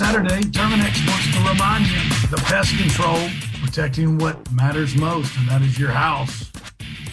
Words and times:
Saturday, 0.00 0.40
Terminix 0.40 1.06
wants 1.06 1.30
to 1.30 1.38
remind 1.46 1.86
you 1.86 2.00
the 2.30 2.42
pest 2.46 2.74
control, 2.74 3.28
protecting 3.62 4.16
what 4.16 4.50
matters 4.50 4.96
most, 4.96 5.36
and 5.36 5.46
that 5.50 5.60
is 5.60 5.78
your 5.78 5.90
house, 5.90 6.50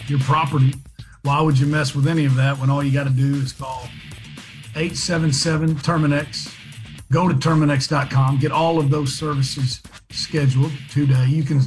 your 0.06 0.18
property. 0.20 0.72
Why 1.20 1.42
would 1.42 1.58
you 1.58 1.66
mess 1.66 1.94
with 1.94 2.06
any 2.06 2.24
of 2.24 2.34
that 2.36 2.56
when 2.56 2.70
all 2.70 2.82
you 2.82 2.90
got 2.90 3.04
to 3.04 3.10
do 3.10 3.34
is 3.34 3.52
call 3.52 3.82
877 4.74 5.74
Terminix? 5.74 6.50
Go 7.12 7.28
to 7.28 7.34
Terminix.com, 7.34 8.38
get 8.38 8.52
all 8.52 8.78
of 8.78 8.88
those 8.88 9.12
services 9.12 9.82
scheduled 10.08 10.72
today. 10.90 11.26
You 11.26 11.42
can 11.42 11.60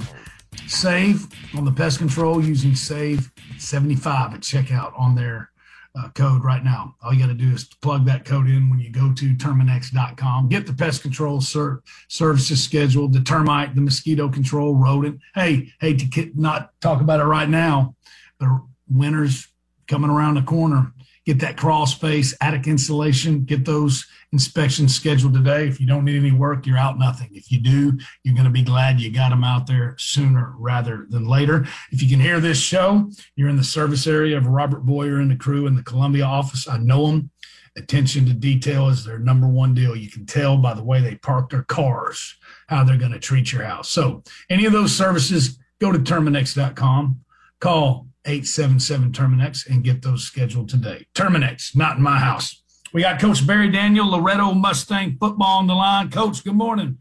save 0.65 1.27
on 1.55 1.65
the 1.65 1.71
pest 1.71 1.99
control 1.99 2.43
using 2.43 2.73
Save 2.73 3.31
75 3.59 4.33
at 4.33 4.39
checkout 4.39 4.99
on 4.99 5.13
their 5.13 5.50
uh, 5.95 6.09
code 6.09 6.43
right 6.43 6.63
now. 6.63 6.95
All 7.01 7.13
you 7.13 7.19
got 7.19 7.27
to 7.27 7.33
do 7.33 7.51
is 7.51 7.65
plug 7.65 8.05
that 8.05 8.25
code 8.25 8.47
in 8.47 8.69
when 8.69 8.79
you 8.79 8.89
go 8.89 9.13
to 9.13 9.35
Terminix.com. 9.35 10.49
Get 10.49 10.65
the 10.65 10.73
pest 10.73 11.01
control 11.01 11.41
ser- 11.41 11.83
services 12.07 12.63
scheduled, 12.63 13.13
the 13.13 13.21
termite, 13.21 13.75
the 13.75 13.81
mosquito 13.81 14.29
control, 14.29 14.75
rodent. 14.75 15.19
Hey, 15.35 15.73
hey, 15.79 15.95
to 15.95 16.31
not 16.35 16.71
talk 16.81 17.01
about 17.01 17.19
it 17.19 17.25
right 17.25 17.49
now. 17.49 17.95
The 18.39 18.61
winter's 18.89 19.47
coming 19.87 20.09
around 20.09 20.35
the 20.35 20.41
corner 20.41 20.93
get 21.31 21.39
that 21.39 21.55
crawl 21.55 21.85
space, 21.85 22.35
attic 22.41 22.67
insulation, 22.67 23.45
get 23.45 23.63
those 23.63 24.05
inspections 24.33 24.93
scheduled 24.93 25.33
today. 25.33 25.65
If 25.65 25.79
you 25.79 25.87
don't 25.87 26.03
need 26.03 26.17
any 26.17 26.33
work, 26.33 26.65
you're 26.65 26.77
out 26.77 26.99
nothing. 26.99 27.29
If 27.31 27.53
you 27.53 27.61
do, 27.61 27.97
you're 28.23 28.35
going 28.35 28.45
to 28.45 28.51
be 28.51 28.63
glad 28.63 28.99
you 28.99 29.13
got 29.13 29.29
them 29.29 29.45
out 29.45 29.65
there 29.65 29.95
sooner 29.97 30.53
rather 30.57 31.05
than 31.09 31.25
later. 31.25 31.65
If 31.89 32.01
you 32.03 32.09
can 32.09 32.19
hear 32.19 32.41
this 32.41 32.59
show, 32.59 33.09
you're 33.37 33.47
in 33.47 33.55
the 33.55 33.63
service 33.63 34.07
area 34.07 34.35
of 34.35 34.45
Robert 34.45 34.85
Boyer 34.85 35.21
and 35.21 35.31
the 35.31 35.37
crew 35.37 35.67
in 35.67 35.75
the 35.75 35.83
Columbia 35.83 36.25
office. 36.25 36.67
I 36.67 36.79
know 36.79 37.07
them. 37.07 37.31
Attention 37.77 38.25
to 38.25 38.33
detail 38.33 38.89
is 38.89 39.05
their 39.05 39.19
number 39.19 39.47
one 39.47 39.73
deal. 39.73 39.95
You 39.95 40.11
can 40.11 40.25
tell 40.25 40.57
by 40.57 40.73
the 40.73 40.83
way 40.83 40.99
they 40.99 41.15
park 41.15 41.49
their 41.49 41.63
cars 41.63 42.35
how 42.67 42.83
they're 42.83 42.97
going 42.97 43.13
to 43.13 43.19
treat 43.19 43.53
your 43.53 43.63
house. 43.63 43.87
So, 43.87 44.23
any 44.49 44.65
of 44.65 44.73
those 44.73 44.93
services, 44.93 45.57
go 45.79 45.93
to 45.93 45.97
Terminix.com, 45.97 47.21
call 47.61 48.07
877 48.25 49.11
Terminix 49.11 49.67
and 49.67 49.83
get 49.83 50.01
those 50.01 50.23
scheduled 50.23 50.69
today. 50.69 51.07
Terminix, 51.13 51.75
not 51.75 51.97
in 51.97 52.03
my 52.03 52.19
house. 52.19 52.61
We 52.93 53.01
got 53.01 53.19
Coach 53.19 53.45
Barry 53.47 53.71
Daniel, 53.71 54.09
Loretto 54.09 54.53
Mustang 54.53 55.17
football 55.19 55.59
on 55.59 55.67
the 55.67 55.73
line. 55.73 56.09
Coach, 56.09 56.43
good 56.43 56.55
morning. 56.55 56.97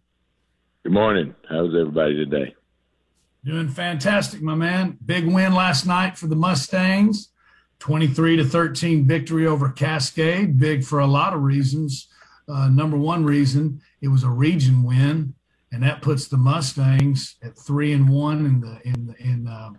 Good 0.84 0.92
morning. 0.92 1.34
How's 1.48 1.74
everybody 1.74 2.14
today? 2.14 2.54
Doing 3.44 3.68
fantastic, 3.68 4.40
my 4.40 4.54
man. 4.54 4.98
Big 5.04 5.26
win 5.26 5.54
last 5.54 5.86
night 5.86 6.16
for 6.16 6.26
the 6.26 6.36
Mustangs. 6.36 7.30
23 7.80 8.36
to 8.36 8.44
13 8.44 9.06
victory 9.06 9.46
over 9.46 9.70
Cascade. 9.70 10.58
Big 10.58 10.84
for 10.84 11.00
a 11.00 11.06
lot 11.06 11.34
of 11.34 11.42
reasons. 11.42 12.08
Uh, 12.48 12.68
number 12.68 12.96
one 12.96 13.24
reason, 13.24 13.80
it 14.00 14.08
was 14.08 14.22
a 14.22 14.28
region 14.28 14.82
win, 14.82 15.34
and 15.72 15.82
that 15.82 16.02
puts 16.02 16.28
the 16.28 16.36
Mustangs 16.36 17.36
at 17.42 17.56
three 17.56 17.92
and 17.92 18.08
one 18.08 18.44
in 18.44 18.60
the 18.60 18.80
in 18.84 19.06
the, 19.06 19.16
in 19.18 19.46
uh, 19.48 19.70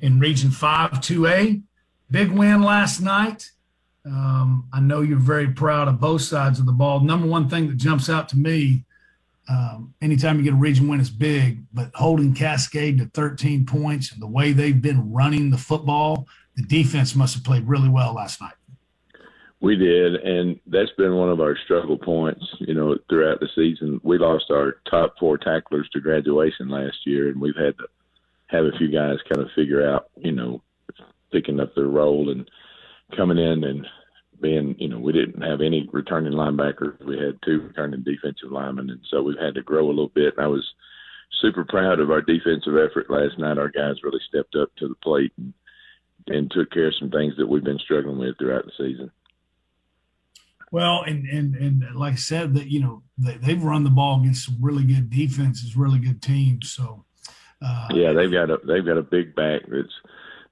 in 0.00 0.18
Region 0.18 0.50
5 0.50 0.92
2A. 0.92 1.62
Big 2.10 2.30
win 2.30 2.62
last 2.62 3.00
night. 3.00 3.50
Um, 4.04 4.68
I 4.72 4.80
know 4.80 5.00
you're 5.00 5.18
very 5.18 5.48
proud 5.48 5.88
of 5.88 6.00
both 6.00 6.22
sides 6.22 6.58
of 6.58 6.66
the 6.66 6.72
ball. 6.72 7.00
Number 7.00 7.26
one 7.26 7.48
thing 7.48 7.68
that 7.68 7.76
jumps 7.76 8.08
out 8.10 8.28
to 8.30 8.36
me 8.36 8.84
um, 9.48 9.94
anytime 10.00 10.38
you 10.38 10.44
get 10.44 10.52
a 10.52 10.56
region 10.56 10.88
win, 10.88 11.00
it's 11.00 11.10
big, 11.10 11.64
but 11.72 11.90
holding 11.94 12.34
Cascade 12.34 12.98
to 12.98 13.06
13 13.06 13.66
points 13.66 14.12
and 14.12 14.22
the 14.22 14.26
way 14.26 14.52
they've 14.52 14.80
been 14.80 15.12
running 15.12 15.50
the 15.50 15.58
football, 15.58 16.26
the 16.56 16.62
defense 16.62 17.14
must 17.14 17.34
have 17.34 17.44
played 17.44 17.66
really 17.66 17.88
well 17.88 18.14
last 18.14 18.40
night. 18.40 18.54
We 19.60 19.76
did, 19.76 20.16
and 20.16 20.58
that's 20.66 20.90
been 20.98 21.14
one 21.14 21.30
of 21.30 21.40
our 21.40 21.56
struggle 21.64 21.96
points, 21.96 22.44
you 22.60 22.74
know, 22.74 22.96
throughout 23.08 23.40
the 23.40 23.48
season. 23.54 24.00
We 24.02 24.18
lost 24.18 24.46
our 24.50 24.76
top 24.90 25.14
four 25.20 25.38
tacklers 25.38 25.88
to 25.92 26.00
graduation 26.00 26.68
last 26.68 26.98
year, 27.06 27.28
and 27.28 27.40
we've 27.40 27.56
had 27.56 27.78
to 27.78 27.86
have 28.52 28.64
a 28.64 28.76
few 28.78 28.88
guys 28.88 29.16
kind 29.28 29.42
of 29.44 29.52
figure 29.56 29.88
out, 29.88 30.10
you 30.16 30.32
know, 30.32 30.62
picking 31.32 31.58
up 31.58 31.74
their 31.74 31.86
role 31.86 32.30
and 32.30 32.48
coming 33.16 33.38
in 33.38 33.64
and 33.64 33.86
being, 34.40 34.76
you 34.78 34.88
know, 34.88 34.98
we 34.98 35.12
didn't 35.12 35.40
have 35.40 35.60
any 35.60 35.88
returning 35.92 36.32
linebackers. 36.32 37.02
We 37.04 37.18
had 37.18 37.38
two 37.44 37.62
returning 37.62 38.02
defensive 38.02 38.50
linemen, 38.50 38.90
and 38.90 39.00
so 39.10 39.22
we've 39.22 39.38
had 39.38 39.54
to 39.54 39.62
grow 39.62 39.86
a 39.86 39.88
little 39.88 40.12
bit. 40.14 40.34
And 40.36 40.44
I 40.44 40.48
was 40.48 40.66
super 41.40 41.64
proud 41.64 42.00
of 42.00 42.10
our 42.10 42.20
defensive 42.20 42.74
effort 42.76 43.08
last 43.08 43.38
night. 43.38 43.58
Our 43.58 43.70
guys 43.70 44.02
really 44.02 44.20
stepped 44.28 44.54
up 44.54 44.68
to 44.76 44.88
the 44.88 44.94
plate 44.96 45.32
and, 45.38 45.54
and 46.26 46.50
took 46.50 46.70
care 46.70 46.88
of 46.88 46.94
some 46.98 47.10
things 47.10 47.34
that 47.38 47.46
we've 47.46 47.64
been 47.64 47.78
struggling 47.78 48.18
with 48.18 48.36
throughout 48.38 48.64
the 48.66 48.72
season. 48.76 49.10
Well, 50.70 51.02
and 51.06 51.26
and 51.26 51.54
and 51.54 51.84
uh, 51.84 51.98
like 51.98 52.14
I 52.14 52.16
said, 52.16 52.54
that 52.54 52.68
you 52.68 52.80
know 52.80 53.02
they, 53.18 53.36
they've 53.36 53.62
run 53.62 53.84
the 53.84 53.90
ball 53.90 54.20
against 54.20 54.46
some 54.46 54.56
really 54.60 54.84
good 54.84 55.10
defenses, 55.10 55.76
really 55.76 55.98
good 55.98 56.22
teams. 56.22 56.72
So 56.72 57.04
uh, 57.64 57.88
yeah, 57.90 58.12
they've 58.12 58.32
got 58.32 58.50
a 58.50 58.58
they've 58.66 58.84
got 58.84 58.98
a 58.98 59.02
big 59.02 59.34
back 59.34 59.62
that's 59.68 59.92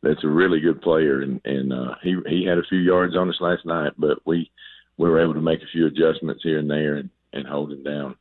that's 0.02 0.24
a 0.24 0.28
really 0.28 0.60
good 0.60 0.80
player, 0.82 1.20
and 1.22 1.40
and 1.44 1.72
uh, 1.72 1.94
he 2.02 2.16
he 2.28 2.44
had 2.44 2.58
a 2.58 2.64
few 2.68 2.78
yards 2.78 3.16
on 3.16 3.28
us 3.28 3.40
last 3.40 3.66
night, 3.66 3.92
but 3.98 4.18
we 4.26 4.50
we 4.96 5.08
were 5.08 5.20
able 5.20 5.34
to 5.34 5.40
make 5.40 5.62
a 5.62 5.72
few 5.72 5.86
adjustments 5.86 6.42
here 6.42 6.58
and 6.58 6.70
there 6.70 6.96
and 6.96 7.10
and 7.32 7.46
hold 7.46 7.72
him 7.72 7.82
down. 7.82 8.16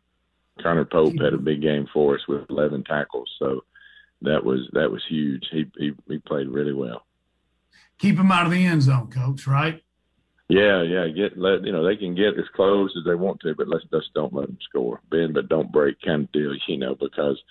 Connor 0.62 0.86
Pope 0.86 1.20
had 1.22 1.34
a 1.34 1.38
big 1.38 1.62
game 1.62 1.88
for 1.94 2.16
us 2.16 2.28
with 2.28 2.50
11 2.50 2.84
tackles, 2.84 3.32
so 3.40 3.64
that 4.22 4.44
was 4.44 4.70
that 4.74 4.92
was 4.92 5.04
huge. 5.08 5.48
He 5.52 5.66
he, 5.78 5.94
he 6.08 6.18
played 6.20 6.48
really 6.48 6.74
well. 6.74 7.06
Keep 7.98 8.18
him 8.18 8.32
out 8.32 8.46
of 8.46 8.52
the 8.52 8.66
end 8.66 8.82
zone, 8.82 9.10
coach. 9.10 9.48
Right? 9.48 9.82
Yeah, 10.50 10.82
yeah. 10.82 11.08
Get 11.08 11.38
let 11.38 11.64
you 11.64 11.72
know 11.72 11.86
they 11.86 11.96
can 11.96 12.16
get 12.16 12.38
as 12.38 12.50
close 12.56 12.94
as 12.98 13.06
they 13.06 13.16
want 13.16 13.40
to, 13.42 13.56
but 13.56 13.68
let's 13.68 13.86
just 13.92 14.14
don't 14.14 14.34
let 14.34 14.48
them 14.48 14.58
score. 14.68 15.00
Bend 15.10 15.34
but 15.34 15.48
don't 15.48 15.72
break 15.72 16.02
kind 16.02 16.24
of 16.24 16.32
deal, 16.32 16.54
you 16.68 16.78
know, 16.78 16.96
because 16.96 17.42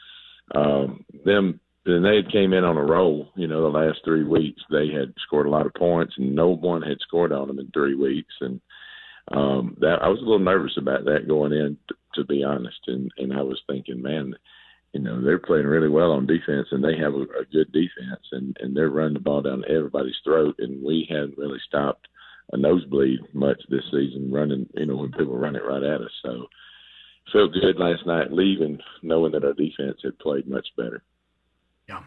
um, 0.55 1.05
them 1.25 1.61
and 1.87 2.05
they 2.05 2.17
had 2.17 2.33
came 2.33 2.53
in 2.53 2.65
on 2.65 2.77
a 2.77 2.83
roll. 2.83 3.29
You 3.35 3.47
know, 3.47 3.63
the 3.63 3.79
last 3.79 4.01
three 4.05 4.25
weeks 4.25 4.61
they 4.71 4.89
had 4.89 5.15
scored 5.27 5.47
a 5.47 5.51
lot 5.51 5.67
of 5.67 5.75
points, 5.75 6.15
and 6.19 6.35
no 6.35 6.49
one 6.49 6.83
had 6.83 6.99
scored 7.01 7.33
on 7.33 7.49
them 7.49 7.59
in 7.59 7.71
three 7.73 7.95
weeks. 7.95 8.35
And 8.41 8.61
um, 9.33 9.77
that 9.81 10.03
I 10.03 10.09
was 10.09 10.19
a 10.19 10.23
little 10.23 10.39
nervous 10.39 10.77
about 10.79 11.05
that 11.05 11.29
going 11.29 11.53
in, 11.53 11.77
t- 11.89 11.95
to 12.15 12.25
be 12.25 12.45
honest. 12.45 12.79
And 12.87 13.11
and 13.17 13.33
I 13.33 13.43
was 13.43 13.61
thinking, 13.67 14.03
man, 14.03 14.35
you 14.93 15.01
know, 15.01 15.23
they're 15.23 15.39
playing 15.39 15.67
really 15.67 15.89
well 15.89 16.13
on 16.13 16.27
defense, 16.27 16.69
and 16.71 16.85
they 16.85 16.97
have 16.99 17.15
a, 17.15 17.23
a 17.23 17.45
good 17.53 17.73
defense, 17.73 18.25
and 18.33 18.57
and 18.61 18.77
they're 18.77 18.91
running 18.91 19.15
the 19.15 19.21
ball 19.21 19.43
down 19.43 19.65
everybody's 19.69 20.19
throat, 20.25 20.57
and 20.59 20.85
we 20.85 21.07
hadn't 21.09 21.39
really 21.39 21.61
stopped 21.67 22.07
a 22.53 22.57
nosebleed 22.57 23.21
much 23.35 23.61
this 23.69 23.85
season, 23.91 24.31
running. 24.33 24.69
You 24.75 24.87
know, 24.87 24.97
when 24.97 25.13
people 25.13 25.37
run 25.37 25.57
it 25.57 25.65
right 25.65 25.83
at 25.83 26.01
us, 26.01 26.13
so 26.23 26.47
felt 27.33 27.53
good 27.53 27.79
last 27.79 28.07
night 28.07 28.33
leaving, 28.33 28.79
knowing 29.03 29.33
that 29.33 29.45
our 29.45 29.53
defense 29.53 29.99
had 30.03 30.19
played 30.19 30.49
much 30.49 30.67
better. 30.77 31.03
Yeah. 31.89 32.03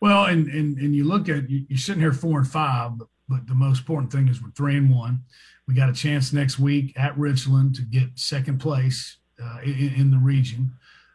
Well, 0.00 0.26
and 0.26 0.46
and 0.48 0.78
and 0.78 0.94
you 0.94 1.04
look 1.04 1.28
at 1.28 1.50
you, 1.50 1.64
you're 1.68 1.78
sitting 1.78 2.00
here 2.00 2.12
four 2.12 2.38
and 2.38 2.48
five, 2.48 2.98
but, 2.98 3.08
but 3.28 3.46
the 3.46 3.54
most 3.54 3.80
important 3.80 4.12
thing 4.12 4.28
is 4.28 4.42
we're 4.42 4.50
three 4.50 4.76
and 4.76 4.94
one. 4.94 5.24
We 5.66 5.74
got 5.74 5.90
a 5.90 5.94
chance 5.94 6.32
next 6.32 6.58
week 6.58 6.92
at 6.96 7.18
Richland 7.18 7.74
to 7.76 7.82
get 7.82 8.18
second 8.18 8.58
place 8.58 9.18
uh, 9.42 9.58
in, 9.62 9.92
in, 9.96 10.10
the 10.10 10.18
region. 10.18 10.72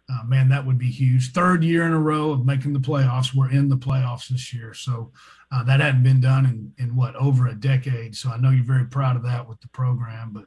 Uh, 0.07 0.24
man, 0.25 0.48
that 0.50 0.66
would 0.66 0.78
be 0.78 0.92
huge. 0.92 1.31
Third 1.31 1.63
year 1.63 1.86
in 1.86 1.94
a 1.94 2.00
row 2.00 2.31
of 2.31 2.46
making 2.46 2.74
the 2.74 2.80
playoffs. 2.80 3.34
We're 3.34 3.51
in 3.51 3.69
the 3.69 3.78
playoffs 3.78 4.28
this 4.28 4.54
year, 4.54 4.74
so 4.74 5.12
uh, 5.51 5.63
that 5.63 5.80
hadn't 5.80 6.04
been 6.04 6.22
done 6.22 6.46
in 6.46 6.74
in 6.78 6.96
what 6.96 7.16
over 7.16 7.48
a 7.48 7.56
decade. 7.56 8.16
So 8.16 8.30
I 8.30 8.38
know 8.38 8.51
you're 8.51 8.66
very 8.66 8.86
proud 8.86 9.16
of 9.16 9.24
that 9.24 9.48
with 9.48 9.60
the 9.62 9.69
program, 9.69 10.31
but 10.34 10.46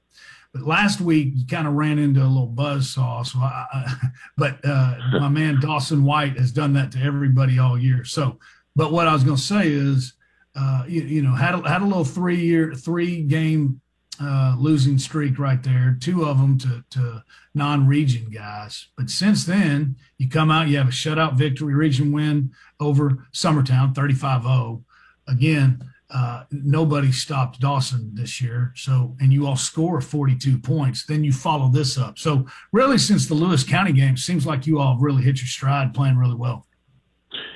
but 0.57 0.67
last 0.67 1.01
week 1.01 1.33
you 1.35 1.47
kind 1.47 1.67
of 1.67 1.75
ran 1.75 1.99
into 1.99 2.23
a 2.23 2.25
little 2.25 2.47
buzz 2.47 2.91
saw. 2.91 3.23
So, 3.23 3.39
I, 3.41 3.67
I, 3.73 3.95
but 4.37 4.59
uh, 4.65 4.97
my 5.13 5.29
man 5.29 5.61
Dawson 5.61 6.05
White 6.05 6.39
has 6.39 6.53
done 6.53 6.73
that 6.75 6.93
to 6.93 6.99
everybody 6.99 7.59
all 7.59 7.79
year. 7.79 8.05
So, 8.05 8.39
but 8.75 8.93
what 8.93 9.09
I 9.09 9.13
was 9.13 9.25
going 9.25 9.37
to 9.37 9.43
say 9.43 9.69
is, 9.69 10.15
uh, 10.55 10.85
you, 10.89 11.03
you, 11.03 11.23
know, 11.23 11.35
had 11.35 11.55
a, 11.55 11.69
had 11.69 11.83
a 11.83 11.85
little 11.85 12.05
three 12.05 12.41
year, 12.41 12.73
three 12.73 13.23
game 13.23 13.81
uh, 14.21 14.57
losing 14.59 14.99
streak 14.99 15.39
right 15.39 15.63
there. 15.63 15.99
Two 16.01 16.25
of 16.25 16.39
them 16.39 16.57
to 16.59 16.83
to 16.91 17.23
non 17.55 17.87
region 17.87 18.31
guys. 18.31 18.87
But 18.97 19.11
since 19.11 19.45
then, 19.45 19.97
you 20.17 20.31
come 20.31 20.51
out, 20.51 20.69
you 20.69 20.79
have 20.79 20.89
a 20.89 20.93
shutout 20.93 21.35
victory, 21.35 21.75
region 21.75 22.13
win 22.13 22.53
over 22.81 23.27
Summertown, 23.35 23.95
35-0. 23.95 24.83
Again, 25.29 25.85
uh, 26.11 26.45
nobody 26.51 27.11
stopped 27.11 27.61
Dawson 27.61 28.15
this 28.15 28.41
year. 28.41 28.73
So, 28.77 29.17
and 29.21 29.33
you 29.33 29.47
all 29.47 29.57
score 29.57 30.01
42 30.01 30.59
points. 30.59 31.05
Then 31.05 31.25
you 31.25 31.33
follow 31.33 31.69
this 31.69 31.99
up. 31.99 32.19
So, 32.19 32.47
really, 32.73 32.99
since 32.99 33.27
the 33.27 33.35
Lewis 33.35 33.65
County 33.65 33.93
game, 33.93 34.17
seems 34.17 34.47
like 34.47 34.67
you 34.67 34.79
all 34.79 34.95
have 34.95 35.03
really 35.03 35.23
hit 35.23 35.39
your 35.39 35.49
stride, 35.49 35.95
playing 35.95 36.17
really 36.17 36.37
well. 36.37 36.67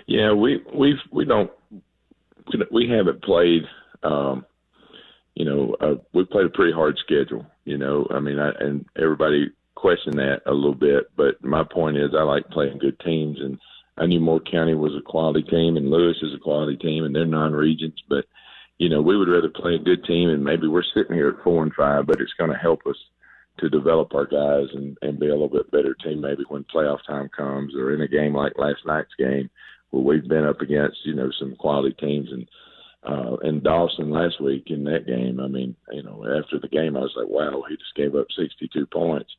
Yeah, 0.07 0.33
we 0.33 0.63
we've 0.75 0.99
we 1.13 1.25
don't 1.25 1.51
we 2.73 2.89
haven't 2.89 3.23
played. 3.23 3.63
Um, 4.03 4.45
you 5.35 5.45
know, 5.45 5.77
uh, 5.81 5.95
we 6.13 6.25
played 6.25 6.47
a 6.47 6.51
pretty 6.51 6.73
hard 6.73 6.99
schedule. 6.99 7.47
You 7.65 7.79
know, 7.79 8.07
I 8.11 8.19
mean, 8.19 8.39
I, 8.39 8.51
and 8.59 8.85
everybody 9.01 9.51
questioned 9.77 10.19
that 10.19 10.43
a 10.47 10.53
little 10.53 10.75
bit, 10.75 11.05
but 11.17 11.43
my 11.45 11.63
point 11.65 11.97
is, 11.97 12.11
I 12.17 12.23
like 12.23 12.49
playing 12.49 12.79
good 12.79 12.99
teams, 13.01 13.39
and 13.41 13.59
I 14.01 14.07
knew 14.07 14.19
Moore 14.19 14.41
County 14.41 14.75
was 14.75 14.93
a 14.99 15.03
quality 15.03 15.43
team, 15.43 15.77
and 15.77 15.91
Lewis 15.91 16.17
is 16.23 16.35
a 16.35 16.43
quality 16.43 16.77
team, 16.77 17.05
and 17.05 17.15
they're 17.15 17.27
non-regions, 17.27 18.03
but 18.09 18.25
you 18.79 18.89
know, 18.89 19.03
we 19.03 19.17
would 19.17 19.29
rather 19.29 19.51
play 19.51 19.75
a 19.75 19.79
good 19.79 20.05
team, 20.05 20.31
and 20.31 20.43
maybe 20.43 20.67
we're 20.67 20.83
sitting 20.95 21.15
here 21.15 21.29
at 21.29 21.45
four 21.45 21.63
and 21.63 21.75
five, 21.75 22.07
but 22.07 22.19
it's 22.19 22.33
going 22.39 22.51
to 22.51 22.57
help 22.57 22.81
us 22.87 22.97
to 23.59 23.69
develop 23.69 24.15
our 24.15 24.27
guys 24.27 24.69
and, 24.75 24.97
and 25.03 25.21
be 25.21 25.29
a 25.29 25.33
little 25.33 25.49
bit 25.49 25.71
better 25.71 25.95
team 25.95 26.21
maybe 26.21 26.43
when 26.49 26.65
playoff 26.75 26.99
time 27.07 27.29
comes 27.37 27.75
or 27.75 27.93
in 27.93 28.01
a 28.01 28.09
game 28.09 28.35
like 28.35 28.53
last 28.57 28.81
night's 28.87 29.15
game 29.19 29.51
where 29.91 30.03
we've 30.03 30.29
been 30.29 30.47
up 30.47 30.61
against, 30.61 30.99
you 31.05 31.15
know, 31.15 31.31
some 31.39 31.55
quality 31.57 31.95
teams 32.01 32.29
and 32.33 32.49
uh 33.03 33.37
and 33.43 33.63
Dawson 33.63 34.11
last 34.11 34.41
week 34.43 34.65
in 34.67 34.85
that 34.85 35.07
game, 35.07 35.41
I 35.41 35.47
mean, 35.47 35.75
you 35.91 36.03
know, 36.03 36.23
after 36.25 36.59
the 36.59 36.69
game 36.69 36.97
I 36.97 37.01
was 37.01 37.15
like, 37.17 37.29
Wow, 37.29 37.65
he 37.69 37.77
just 37.77 37.95
gave 37.97 38.15
up 38.15 38.27
sixty 38.39 38.69
two 38.73 38.87
points. 38.87 39.31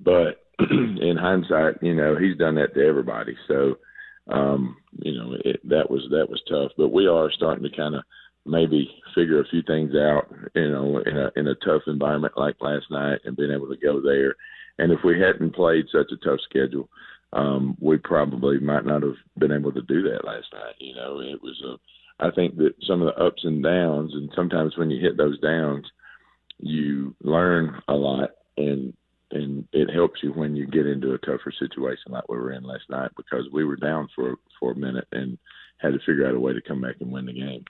But 0.00 0.44
in 0.60 1.16
hindsight, 1.18 1.82
you 1.82 1.94
know, 1.94 2.16
he's 2.16 2.36
done 2.36 2.56
that 2.56 2.74
to 2.74 2.86
everybody. 2.86 3.36
So 3.48 3.76
um, 4.28 4.76
you 4.98 5.14
know, 5.14 5.36
it, 5.44 5.60
that 5.68 5.90
was 5.90 6.06
that 6.10 6.28
was 6.28 6.42
tough. 6.48 6.72
But 6.76 6.88
we 6.88 7.06
are 7.06 7.30
starting 7.30 7.64
to 7.64 7.76
kind 7.76 7.94
of 7.94 8.02
maybe 8.44 8.90
figure 9.14 9.40
a 9.40 9.48
few 9.48 9.62
things 9.62 9.94
out, 9.94 10.28
you 10.54 10.70
know, 10.70 10.98
in 10.98 11.16
a 11.16 11.30
in 11.36 11.46
a 11.48 11.54
tough 11.56 11.82
environment 11.86 12.34
like 12.36 12.56
last 12.60 12.86
night, 12.90 13.20
and 13.24 13.36
being 13.36 13.52
able 13.52 13.68
to 13.68 13.76
go 13.76 14.00
there. 14.00 14.34
And 14.78 14.92
if 14.92 15.00
we 15.04 15.20
hadn't 15.20 15.54
played 15.54 15.86
such 15.90 16.10
a 16.12 16.24
tough 16.24 16.40
schedule, 16.48 16.88
um, 17.32 17.76
we 17.80 17.96
probably 17.98 18.58
might 18.58 18.84
not 18.84 19.02
have 19.02 19.16
been 19.38 19.52
able 19.52 19.72
to 19.72 19.82
do 19.82 20.02
that 20.02 20.24
last 20.24 20.46
night. 20.52 20.74
You 20.78 20.94
know, 20.94 21.20
it 21.20 21.42
was 21.42 21.60
a. 21.64 21.76
I 22.18 22.30
think 22.30 22.56
that 22.56 22.72
some 22.86 23.02
of 23.02 23.14
the 23.14 23.22
ups 23.22 23.44
and 23.44 23.62
downs, 23.62 24.12
and 24.14 24.30
sometimes 24.34 24.76
when 24.76 24.90
you 24.90 24.98
hit 25.00 25.18
those 25.18 25.38
downs, 25.40 25.84
you 26.58 27.14
learn 27.22 27.82
a 27.88 27.94
lot, 27.94 28.30
and 28.56 28.94
and 29.32 29.66
it 29.72 29.92
helps 29.92 30.22
you 30.22 30.30
when 30.32 30.54
you 30.54 30.66
get 30.66 30.86
into 30.86 31.14
a 31.14 31.18
tougher 31.18 31.52
situation 31.58 32.12
like 32.12 32.28
we 32.28 32.36
were 32.36 32.52
in 32.52 32.62
last 32.62 32.88
night 32.88 33.10
because 33.16 33.44
we 33.52 33.64
were 33.64 33.76
down 33.76 34.08
for 34.14 34.36
for 34.58 34.72
a 34.72 34.76
minute 34.76 35.06
and 35.12 35.38
had 35.78 35.92
to 35.92 35.98
figure 36.00 36.26
out 36.26 36.34
a 36.34 36.40
way 36.40 36.52
to 36.52 36.60
come 36.62 36.80
back 36.80 36.96
and 37.00 37.10
win 37.10 37.26
the 37.26 37.32
game. 37.32 37.64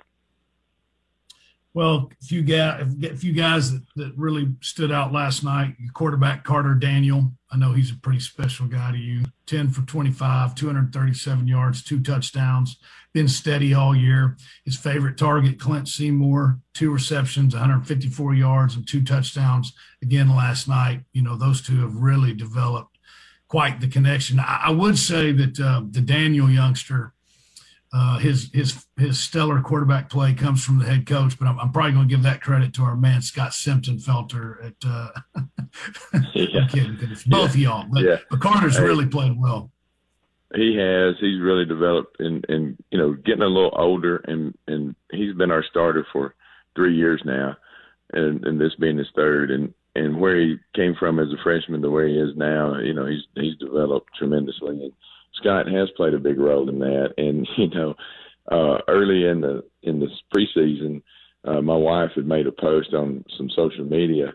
Well, 1.76 2.10
a 2.10 2.24
few 2.24 2.40
guys, 2.40 2.90
a 3.04 3.16
few 3.16 3.34
guys 3.34 3.70
that, 3.70 3.82
that 3.96 4.12
really 4.16 4.48
stood 4.62 4.90
out 4.90 5.12
last 5.12 5.44
night. 5.44 5.74
Your 5.78 5.92
quarterback 5.92 6.42
Carter 6.42 6.72
Daniel. 6.72 7.32
I 7.52 7.58
know 7.58 7.74
he's 7.74 7.90
a 7.90 7.96
pretty 7.96 8.20
special 8.20 8.66
guy 8.66 8.92
to 8.92 8.96
you. 8.96 9.24
Ten 9.44 9.68
for 9.68 9.82
twenty-five, 9.82 10.54
two 10.54 10.68
hundred 10.68 10.90
thirty-seven 10.90 11.46
yards, 11.46 11.84
two 11.84 12.00
touchdowns. 12.00 12.78
Been 13.12 13.28
steady 13.28 13.74
all 13.74 13.94
year. 13.94 14.38
His 14.64 14.78
favorite 14.78 15.18
target, 15.18 15.60
Clint 15.60 15.86
Seymour, 15.86 16.60
two 16.72 16.90
receptions, 16.90 17.52
154 17.52 18.34
yards, 18.34 18.74
and 18.74 18.88
two 18.88 19.04
touchdowns. 19.04 19.74
Again 20.00 20.34
last 20.34 20.68
night. 20.68 21.02
You 21.12 21.20
know 21.20 21.36
those 21.36 21.60
two 21.60 21.82
have 21.82 21.94
really 21.94 22.32
developed 22.32 22.96
quite 23.48 23.80
the 23.82 23.88
connection. 23.88 24.38
I, 24.40 24.62
I 24.68 24.70
would 24.70 24.96
say 24.96 25.30
that 25.32 25.60
uh, 25.60 25.82
the 25.90 26.00
Daniel 26.00 26.48
youngster 26.48 27.12
uh, 27.98 28.18
his 28.18 28.50
his 28.52 28.84
his 28.98 29.18
stellar 29.18 29.62
quarterback 29.62 30.10
play 30.10 30.34
comes 30.34 30.62
from 30.62 30.78
the 30.78 30.84
head 30.84 31.06
coach, 31.06 31.38
but 31.38 31.48
I'm, 31.48 31.58
I'm 31.58 31.72
probably 31.72 31.92
going 31.92 32.08
to 32.08 32.14
give 32.14 32.24
that 32.24 32.42
credit 32.42 32.74
to 32.74 32.82
our 32.82 32.94
man 32.94 33.22
Scott 33.22 33.54
Simpson 33.54 33.96
Felter 33.96 34.66
at. 34.66 34.74
Uh, 34.86 35.08
yeah. 36.34 36.60
I'm 36.60 36.68
kidding, 36.68 36.98
both 37.26 37.50
of 37.50 37.56
y'all, 37.56 37.86
but, 37.90 38.02
yeah. 38.02 38.16
but 38.28 38.40
Carter's 38.40 38.76
hey, 38.76 38.84
really 38.84 39.06
played 39.06 39.40
well. 39.40 39.70
He 40.54 40.76
has. 40.76 41.14
He's 41.20 41.40
really 41.40 41.64
developed, 41.64 42.20
and 42.20 42.44
and 42.50 42.76
you 42.90 42.98
know, 42.98 43.14
getting 43.14 43.42
a 43.42 43.46
little 43.46 43.74
older, 43.74 44.18
and 44.26 44.54
and 44.66 44.94
he's 45.10 45.34
been 45.34 45.50
our 45.50 45.64
starter 45.64 46.06
for 46.12 46.34
three 46.74 46.94
years 46.94 47.22
now, 47.24 47.56
and 48.12 48.44
and 48.44 48.60
this 48.60 48.74
being 48.78 48.98
his 48.98 49.08
third, 49.16 49.50
and 49.50 49.72
and 49.94 50.20
where 50.20 50.38
he 50.38 50.58
came 50.74 50.94
from 50.98 51.18
as 51.18 51.28
a 51.28 51.42
freshman 51.42 51.80
to 51.80 51.90
where 51.90 52.06
he 52.06 52.18
is 52.18 52.36
now, 52.36 52.78
you 52.78 52.92
know, 52.92 53.06
he's 53.06 53.22
he's 53.34 53.56
developed 53.56 54.10
tremendously. 54.18 54.84
And, 54.84 54.92
Scott 55.36 55.68
has 55.68 55.88
played 55.96 56.14
a 56.14 56.18
big 56.18 56.38
role 56.38 56.68
in 56.68 56.78
that. 56.80 57.14
And 57.18 57.46
you 57.56 57.68
know, 57.68 57.94
uh, 58.50 58.78
early 58.88 59.26
in 59.26 59.40
the 59.40 59.64
in 59.82 60.00
this 60.00 60.10
preseason, 60.34 61.02
uh, 61.44 61.60
my 61.60 61.76
wife 61.76 62.10
had 62.14 62.26
made 62.26 62.46
a 62.46 62.52
post 62.52 62.94
on 62.94 63.24
some 63.36 63.50
social 63.50 63.84
media 63.84 64.34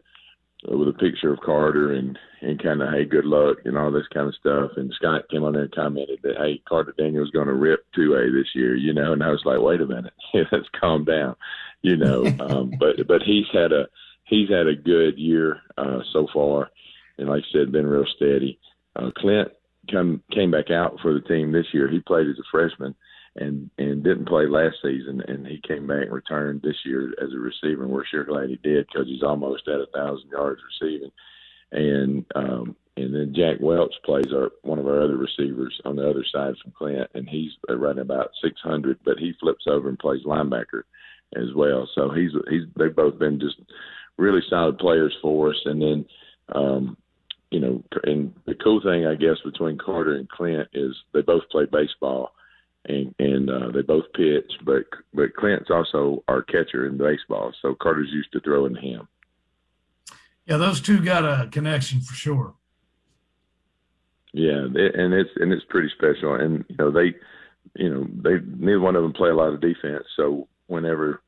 with 0.67 0.87
a 0.87 0.93
picture 0.93 1.33
of 1.33 1.39
Carter 1.39 1.93
and 1.93 2.17
and 2.41 2.61
kind 2.61 2.81
of 2.81 2.93
hey 2.93 3.05
good 3.05 3.25
luck 3.25 3.57
and 3.65 3.77
all 3.77 3.91
this 3.91 4.07
kind 4.13 4.27
of 4.27 4.35
stuff. 4.35 4.71
And 4.77 4.93
Scott 4.93 5.23
came 5.29 5.43
on 5.43 5.53
there 5.53 5.63
and 5.63 5.75
commented 5.75 6.19
that 6.23 6.37
hey 6.37 6.61
Carter 6.67 6.93
Daniel's 6.97 7.31
going 7.31 7.47
to 7.47 7.53
rip 7.53 7.85
two 7.95 8.15
A 8.15 8.31
this 8.31 8.49
year, 8.53 8.75
you 8.75 8.93
know. 8.93 9.13
And 9.13 9.23
I 9.23 9.29
was 9.29 9.41
like, 9.45 9.59
wait 9.59 9.81
a 9.81 9.85
minute, 9.85 10.13
let's 10.33 10.67
calm 10.79 11.05
down, 11.05 11.35
you 11.81 11.97
know. 11.97 12.25
um, 12.39 12.73
but 12.79 13.07
but 13.07 13.21
he's 13.23 13.47
had 13.51 13.71
a 13.71 13.87
he's 14.25 14.49
had 14.49 14.67
a 14.67 14.75
good 14.75 15.17
year 15.17 15.61
uh, 15.77 15.99
so 16.13 16.27
far, 16.33 16.69
and 17.17 17.29
like 17.29 17.43
I 17.49 17.51
said, 17.51 17.71
been 17.71 17.87
real 17.87 18.05
steady. 18.15 18.59
Uh, 18.95 19.09
Clint 19.17 19.51
come 19.89 20.21
came 20.31 20.51
back 20.51 20.69
out 20.69 20.97
for 21.01 21.13
the 21.13 21.21
team 21.21 21.51
this 21.51 21.67
year. 21.73 21.89
He 21.89 21.99
played 21.99 22.27
as 22.27 22.39
a 22.39 22.43
freshman 22.51 22.95
and 23.35 23.69
and 23.77 24.03
didn't 24.03 24.27
play 24.27 24.45
last 24.47 24.75
season, 24.81 25.21
and 25.27 25.47
he 25.47 25.61
came 25.67 25.87
back 25.87 26.03
and 26.03 26.13
returned 26.13 26.61
this 26.61 26.77
year 26.85 27.13
as 27.21 27.33
a 27.33 27.39
receiver. 27.39 27.83
And 27.83 27.91
we're 27.91 28.05
sure 28.05 28.23
glad 28.23 28.49
he 28.49 28.57
did 28.57 28.87
because 28.87 29.07
he's 29.07 29.23
almost 29.23 29.67
at 29.67 29.79
a 29.79 29.87
thousand 29.93 30.29
yards 30.29 30.61
receiving. 30.81 31.11
And 31.71 32.25
um, 32.35 32.75
and 32.97 33.15
then 33.15 33.33
Jack 33.35 33.57
Welch 33.61 33.93
plays 34.03 34.33
our 34.33 34.51
one 34.63 34.79
of 34.79 34.87
our 34.87 35.01
other 35.01 35.17
receivers 35.17 35.79
on 35.85 35.95
the 35.95 36.09
other 36.09 36.25
side 36.31 36.55
from 36.61 36.73
Clint, 36.77 37.09
and 37.13 37.27
he's 37.27 37.51
running 37.69 38.01
about 38.01 38.31
600, 38.43 38.99
but 39.05 39.17
he 39.17 39.33
flips 39.39 39.65
over 39.67 39.87
and 39.87 39.97
plays 39.97 40.23
linebacker 40.25 40.83
as 41.35 41.53
well. 41.55 41.87
So 41.95 42.09
he's 42.11 42.31
he's 42.49 42.63
they've 42.77 42.95
both 42.95 43.17
been 43.17 43.39
just 43.39 43.55
really 44.17 44.41
solid 44.49 44.77
players 44.77 45.15
for 45.21 45.51
us. 45.51 45.61
And 45.65 45.81
then 45.81 46.05
um, 46.53 46.97
you 47.51 47.59
know, 47.59 47.83
and 48.03 48.33
the 48.45 48.55
cool 48.55 48.81
thing 48.81 49.05
I 49.05 49.15
guess 49.15 49.37
between 49.43 49.77
Carter 49.77 50.15
and 50.15 50.27
Clint 50.29 50.69
is 50.73 50.95
they 51.13 51.21
both 51.21 51.43
play 51.51 51.65
baseball, 51.65 52.31
and 52.85 53.13
and 53.19 53.49
uh, 53.49 53.71
they 53.71 53.81
both 53.81 54.05
pitch, 54.13 54.51
but 54.63 54.83
but 55.13 55.35
Clint's 55.35 55.69
also 55.69 56.23
our 56.27 56.41
catcher 56.41 56.87
in 56.87 56.97
baseball, 56.97 57.53
so 57.61 57.75
Carter's 57.75 58.09
used 58.11 58.31
to 58.31 58.39
throwing 58.39 58.75
him. 58.75 59.07
Yeah, 60.45 60.57
those 60.57 60.81
two 60.81 61.01
got 61.01 61.23
a 61.23 61.49
connection 61.49 62.01
for 62.01 62.15
sure. 62.15 62.55
Yeah, 64.33 64.63
and 64.63 65.13
it's 65.13 65.29
and 65.35 65.51
it's 65.51 65.65
pretty 65.69 65.89
special, 65.95 66.35
and 66.35 66.63
you 66.69 66.75
know 66.77 66.89
they, 66.89 67.13
you 67.75 67.89
know 67.89 68.07
they 68.23 68.43
neither 68.45 68.79
one 68.79 68.95
of 68.95 69.03
them 69.03 69.13
play 69.13 69.29
a 69.29 69.35
lot 69.35 69.53
of 69.53 69.59
defense, 69.59 70.05
so 70.15 70.47
whenever 70.67 71.21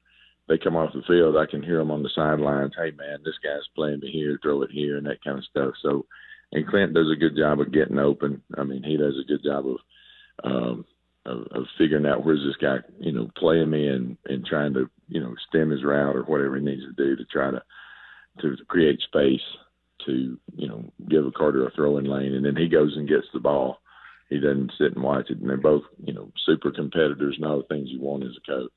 they 0.47 0.57
come 0.57 0.75
off 0.75 0.93
the 0.93 1.01
field, 1.07 1.38
I 1.38 1.45
can 1.50 1.63
hear 1.63 1.77
them 1.77 1.91
on 1.91 2.03
the 2.03 2.09
sidelines. 2.13 2.73
Hey, 2.77 2.91
man, 2.91 3.19
this 3.23 3.38
guy's 3.43 3.67
playing 3.75 4.00
me 4.01 4.12
here, 4.12 4.39
throw 4.41 4.62
it 4.63 4.71
here, 4.71 4.97
and 4.97 5.05
that 5.07 5.23
kind 5.23 5.38
of 5.38 5.45
stuff. 5.45 5.73
So, 5.81 6.05
and 6.51 6.67
Clint 6.67 6.93
does 6.93 7.09
a 7.12 7.19
good 7.19 7.38
job 7.38 7.59
of 7.59 7.71
getting 7.71 7.97
open. 7.97 8.41
I 8.57 8.63
mean, 8.63 8.83
he 8.83 8.97
does 8.97 9.15
a 9.19 9.27
good 9.27 9.43
job 9.43 9.65
of 9.67 9.77
um, 10.43 10.85
of, 11.25 11.47
of 11.51 11.65
figuring 11.77 12.05
out 12.05 12.25
where's 12.25 12.43
this 12.45 12.57
guy, 12.62 12.77
you 13.00 13.12
know, 13.12 13.29
playing 13.38 13.69
me 13.69 13.88
and 13.88 14.17
and 14.25 14.45
trying 14.45 14.73
to, 14.73 14.89
you 15.07 15.21
know, 15.21 15.33
stem 15.47 15.69
his 15.69 15.83
route 15.83 16.15
or 16.15 16.23
whatever 16.23 16.57
he 16.57 16.63
needs 16.63 16.83
to 16.83 16.93
do 16.93 17.15
to 17.15 17.25
try 17.25 17.51
to 17.51 17.62
to 18.41 18.57
create 18.67 19.00
space 19.01 19.41
to, 20.05 20.38
you 20.55 20.67
know, 20.67 20.83
give 21.09 21.25
a 21.25 21.31
Carter 21.31 21.65
a 21.65 21.71
throwing 21.71 22.05
lane, 22.05 22.33
and 22.33 22.45
then 22.45 22.55
he 22.55 22.67
goes 22.67 22.93
and 22.97 23.07
gets 23.07 23.27
the 23.33 23.39
ball. 23.39 23.79
He 24.29 24.39
doesn't 24.39 24.71
sit 24.77 24.95
and 24.95 25.03
watch 25.03 25.29
it, 25.29 25.38
and 25.38 25.50
they're 25.50 25.57
both, 25.57 25.83
you 26.03 26.13
know, 26.13 26.31
super 26.45 26.71
competitors 26.71 27.35
and 27.38 27.45
all 27.45 27.57
the 27.57 27.67
things 27.67 27.89
you 27.89 28.01
want 28.01 28.23
as 28.23 28.31
a 28.35 28.51
coach. 28.51 28.71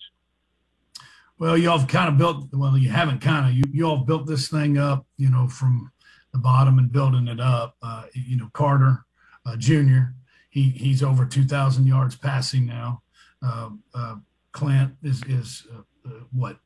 Well, 1.39 1.59
y'all 1.59 1.79
have 1.79 1.89
kind 1.89 2.09
of 2.09 2.17
built. 2.17 2.49
Well, 2.53 2.79
you 2.79 2.89
haven't 2.89 3.21
kind 3.21 3.47
of. 3.47 3.53
You 3.53 3.65
you 3.71 3.87
all 3.87 3.99
built 3.99 4.27
this 4.27 4.49
thing 4.49 4.79
up, 4.79 5.07
you 5.19 5.31
know, 5.31 5.49
from 5.49 5.91
the 6.33 6.39
bottom 6.39 6.79
and 6.79 6.91
building 6.91 7.29
it 7.29 7.41
up. 7.41 7.77
Uh, 7.83 8.05
you 8.15 8.37
know, 8.37 8.49
Carter 8.53 9.05
uh, 9.45 9.57
Jr. 9.57 10.13
He 10.49 10.71
he's 10.71 11.03
over 11.03 11.27
two 11.27 11.45
thousand 11.45 11.87
yards 11.87 12.17
passing 12.17 12.67
now. 12.67 13.03
Uh, 13.43 13.71
uh 13.95 14.17
Clint 14.53 14.95
is 15.03 15.23
is 15.25 15.67
uh, 15.75 16.09
uh, 16.09 16.21
what 16.33 16.59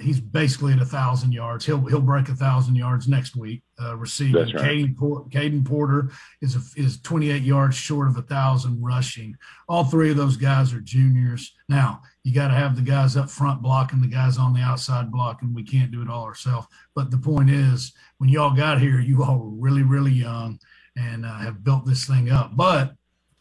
he's 0.00 0.20
basically 0.20 0.72
at 0.72 0.80
a 0.80 0.86
thousand 0.86 1.32
yards. 1.32 1.64
He'll 1.66 1.84
he'll 1.84 2.00
break 2.00 2.28
a 2.28 2.34
thousand 2.34 2.74
yards 2.74 3.06
next 3.08 3.36
week 3.36 3.62
uh, 3.80 3.96
receiving. 3.96 4.34
That's 4.34 4.54
right. 4.54 4.64
Caden, 4.64 4.96
Por- 4.96 5.24
Caden 5.26 5.64
Porter 5.64 6.10
is 6.40 6.56
a, 6.56 6.60
is 6.80 7.00
28 7.00 7.42
yards 7.42 7.76
short 7.76 8.08
of 8.08 8.16
a 8.16 8.22
thousand 8.22 8.82
rushing. 8.82 9.36
All 9.68 9.84
three 9.84 10.10
of 10.10 10.16
those 10.16 10.36
guys 10.36 10.72
are 10.72 10.80
juniors. 10.80 11.54
Now 11.68 12.02
you 12.24 12.34
got 12.34 12.48
to 12.48 12.54
have 12.54 12.76
the 12.76 12.82
guys 12.82 13.16
up 13.16 13.30
front 13.30 13.62
blocking, 13.62 14.00
the 14.00 14.08
guys 14.08 14.38
on 14.38 14.54
the 14.54 14.60
outside 14.60 15.10
blocking. 15.10 15.54
We 15.54 15.64
can't 15.64 15.90
do 15.90 16.02
it 16.02 16.10
all 16.10 16.24
ourselves. 16.24 16.66
But 16.94 17.10
the 17.10 17.18
point 17.18 17.50
is, 17.50 17.92
when 18.18 18.30
y'all 18.30 18.54
got 18.54 18.80
here, 18.80 19.00
you 19.00 19.22
all 19.22 19.38
were 19.38 19.50
really 19.50 19.82
really 19.82 20.12
young 20.12 20.58
and 20.96 21.24
uh, 21.24 21.38
have 21.38 21.62
built 21.62 21.86
this 21.86 22.06
thing 22.06 22.30
up. 22.30 22.56
But 22.56 22.94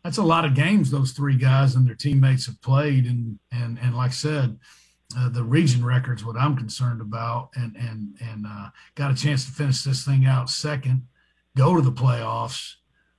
that's 0.04 0.18
a 0.18 0.24
lot 0.24 0.46
of 0.46 0.56
games 0.56 0.92
those 0.92 1.12
three 1.12 1.36
guys 1.36 1.76
and 1.76 1.86
their 1.88 1.96
teammates 1.96 2.46
have 2.46 2.62
played, 2.62 3.06
and 3.06 3.40
and 3.52 3.80
and 3.80 3.96
like 3.96 4.12
I 4.12 4.14
said 4.14 4.58
uh, 5.18 5.30
the 5.30 5.44
region 5.44 5.84
records 5.84 6.24
what 6.24 6.38
I'm 6.38 6.56
concerned 6.56 7.02
about, 7.02 7.50
and 7.56 7.76
and 7.76 8.16
and 8.22 8.46
uh, 8.46 8.70
got 8.96 9.12
a 9.12 9.16
chance 9.16 9.46
to 9.46 9.52
finish 9.52 9.84
this 9.84 10.06
thing 10.06 10.26
out 10.26 10.50
second, 10.50 11.08
go 11.58 11.76
to 11.76 11.82
the 11.82 11.92
playoffs. 11.92 12.76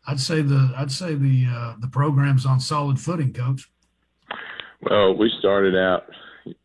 I'd 0.07 0.21
say 0.21 0.41
the 0.43 0.73
I'd 0.77 0.93
say 0.93 1.15
the 1.15 1.47
uh, 1.51 1.75
the 1.81 1.89
program's 1.89 2.47
on 2.47 2.61
solid 2.61 3.01
footing, 3.01 3.33
coach. 3.33 3.71
Well, 4.83 5.15
we 5.17 5.31
started 5.41 5.77
out 5.77 6.05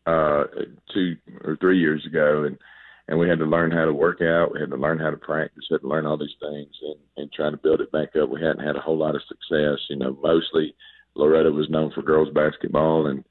uh, 0.06 0.44
two 0.94 1.16
or 1.44 1.56
three 1.56 1.80
years 1.80 2.06
ago, 2.06 2.44
and 2.44 2.56
and 3.08 3.18
we 3.18 3.28
had 3.28 3.38
to 3.40 3.44
learn 3.44 3.72
how 3.72 3.84
to 3.84 3.92
work 3.92 4.20
out. 4.22 4.52
We 4.52 4.60
had 4.60 4.70
to 4.70 4.76
learn 4.76 4.98
how 4.98 5.10
to 5.10 5.16
practice. 5.16 5.64
Had 5.70 5.80
to 5.80 5.88
learn 5.88 6.06
all 6.06 6.16
these 6.16 6.36
things, 6.40 6.74
and 6.82 6.98
and 7.16 7.32
trying 7.32 7.52
to 7.52 7.58
build 7.58 7.80
it 7.80 7.90
back 7.90 8.14
up. 8.14 8.28
We 8.28 8.40
hadn't 8.40 8.64
had 8.64 8.76
a 8.76 8.80
whole 8.80 8.96
lot 8.96 9.16
of 9.16 9.22
success. 9.26 9.80
You 9.90 9.96
know, 9.96 10.16
mostly 10.22 10.74
Loretto 11.16 11.50
was 11.50 11.68
known 11.68 11.90
for 11.92 12.02
girls 12.02 12.28
basketball 12.32 13.06
and 13.08 13.24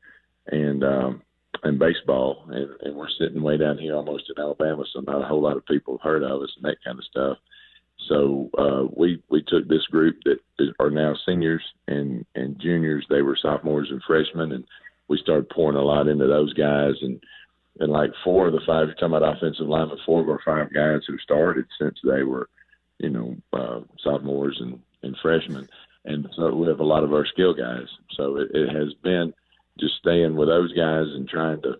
and 0.48 0.84
um, 0.84 1.22
and 1.66 1.80
baseball, 1.80 2.46
and, 2.50 2.70
and 2.82 2.96
we're 2.96 3.10
sitting 3.20 3.42
way 3.42 3.58
down 3.58 3.78
here 3.78 3.96
almost 3.96 4.30
in 4.30 4.42
Alabama, 4.42 4.84
so 4.94 5.02
not 5.02 5.22
a 5.22 5.26
whole 5.26 5.42
lot 5.42 5.58
of 5.58 5.66
people 5.66 5.98
have 5.98 6.04
heard 6.04 6.24
of 6.24 6.42
us 6.42 6.54
and 6.56 6.66
that 6.66 6.78
kind 6.86 6.98
of 7.00 7.06
stuff. 7.06 7.38
So 8.08 8.50
uh, 8.58 8.88
we 8.96 9.22
we 9.30 9.42
took 9.42 9.68
this 9.68 9.86
group 9.88 10.18
that 10.26 10.38
are 10.80 10.92
now 10.92 11.16
seniors 11.26 11.64
and 11.88 12.26
and 12.36 12.60
juniors. 12.60 13.06
They 13.10 13.24
were 13.24 13.38
sophomores 13.42 13.90
and 13.90 14.02
freshmen, 14.06 14.52
and 14.52 14.64
we 15.08 15.18
started 15.18 15.50
pouring 15.50 15.78
a 15.78 15.82
lot 15.82 16.08
into 16.08 16.28
those 16.28 16.54
guys. 16.54 16.94
And 17.02 17.20
and 17.80 17.92
like 17.92 18.12
four 18.24 18.48
of 18.48 18.54
the 18.54 18.62
five, 18.66 18.88
you're 18.88 18.96
talking 18.96 19.16
about 19.16 19.38
offensive 19.38 19.68
linemen, 19.68 19.98
four 20.06 20.22
of 20.22 20.30
our 20.30 20.42
five 20.46 20.72
guys 20.74 21.02
who 21.08 21.18
started 21.18 21.66
since 21.80 21.98
they 22.04 22.24
were, 22.24 22.48
you 23.00 23.10
know, 23.10 23.36
uh, 23.54 23.80
sophomores 24.04 24.58
and 24.60 24.80
and 25.02 25.18
freshmen. 25.22 25.68
And 26.04 26.28
so 26.36 26.54
we 26.54 26.68
have 26.68 26.82
a 26.82 26.84
lot 26.84 27.04
of 27.04 27.14
our 27.14 27.26
skill 27.26 27.56
guys. 27.56 27.88
So 28.12 28.38
it, 28.38 28.50
it 28.54 28.70
has 28.70 28.94
been 29.02 29.34
just 29.80 29.96
staying 30.00 30.36
with 30.36 30.50
those 30.50 30.74
guys 30.74 31.06
and 31.14 31.28
trying 31.28 31.62
to 31.64 31.76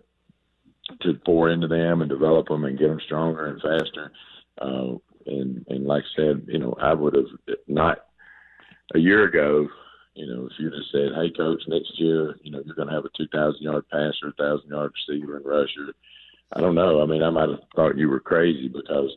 to 1.02 1.14
pour 1.24 1.50
into 1.50 1.66
them 1.66 2.00
and 2.00 2.08
develop 2.08 2.46
them 2.46 2.64
and 2.64 2.78
get 2.78 2.88
them 2.88 3.00
stronger 3.04 3.46
and 3.46 3.60
faster. 3.60 4.12
Uh, 4.60 4.94
and 5.26 5.64
and 5.68 5.86
like 5.86 6.04
I 6.04 6.16
said, 6.16 6.44
you 6.46 6.58
know, 6.58 6.76
I 6.80 6.94
would 6.94 7.14
have 7.14 7.56
not 7.66 8.06
a 8.94 8.98
year 8.98 9.24
ago. 9.24 9.68
You 10.14 10.26
know, 10.26 10.46
if 10.46 10.52
you'd 10.58 10.72
have 10.72 10.82
said, 10.92 11.12
"Hey, 11.14 11.30
coach, 11.36 11.62
next 11.68 12.00
year, 12.00 12.36
you 12.42 12.50
know, 12.50 12.62
you're 12.64 12.74
going 12.74 12.88
to 12.88 12.94
have 12.94 13.04
a 13.04 13.10
2,000 13.18 13.60
yard 13.60 13.84
passer, 13.90 14.28
a 14.28 14.32
thousand 14.32 14.70
yard 14.70 14.92
receiver, 14.94 15.36
and 15.36 15.44
rusher," 15.44 15.92
I 16.52 16.60
don't 16.60 16.74
know. 16.74 17.02
I 17.02 17.06
mean, 17.06 17.22
I 17.22 17.30
might 17.30 17.50
have 17.50 17.60
thought 17.74 17.98
you 17.98 18.08
were 18.08 18.20
crazy 18.20 18.68
because 18.68 19.10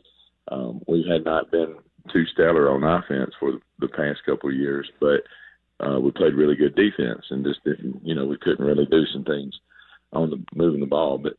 um, 0.48 0.82
we 0.86 1.06
had 1.08 1.24
not 1.24 1.50
been 1.50 1.76
too 2.12 2.26
stellar 2.26 2.70
on 2.70 2.84
offense 2.84 3.30
for 3.38 3.60
the 3.78 3.88
past 3.88 4.24
couple 4.26 4.50
of 4.50 4.56
years, 4.56 4.90
but 5.00 5.22
uh, 5.82 5.98
we 6.00 6.10
played 6.10 6.34
really 6.34 6.56
good 6.56 6.74
defense 6.74 7.24
and 7.30 7.44
just 7.44 7.64
didn't, 7.64 8.00
you 8.04 8.14
know, 8.14 8.26
we 8.26 8.38
couldn't 8.38 8.64
really 8.64 8.86
do 8.86 9.06
some 9.06 9.24
things 9.24 9.58
on 10.12 10.30
the 10.30 10.42
moving 10.54 10.80
the 10.80 10.86
ball. 10.86 11.18
But 11.18 11.34